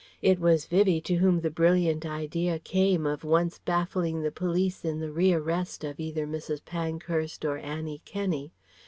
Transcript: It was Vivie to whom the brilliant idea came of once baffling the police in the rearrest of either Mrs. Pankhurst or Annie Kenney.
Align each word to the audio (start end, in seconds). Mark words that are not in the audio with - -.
It 0.23 0.39
was 0.39 0.65
Vivie 0.65 0.99
to 1.01 1.13
whom 1.17 1.41
the 1.41 1.51
brilliant 1.51 2.07
idea 2.07 2.57
came 2.57 3.05
of 3.05 3.23
once 3.23 3.59
baffling 3.59 4.23
the 4.23 4.31
police 4.31 4.83
in 4.83 4.99
the 4.99 5.11
rearrest 5.11 5.83
of 5.87 5.99
either 5.99 6.25
Mrs. 6.25 6.65
Pankhurst 6.65 7.45
or 7.45 7.59
Annie 7.59 8.01
Kenney. 8.03 8.51